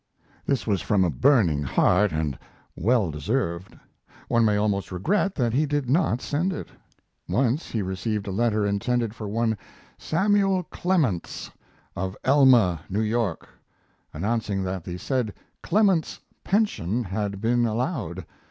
[0.47, 2.35] This was from a burning heart and
[2.75, 3.77] well deserved.
[4.29, 6.69] One may almost regret that he did not send it.
[7.29, 9.59] Once he received a letter intended for one
[9.99, 11.51] Samuel Clements,
[11.95, 13.47] of Elma, New York,
[14.11, 18.25] announcing that the said Clements's pension had been allowed.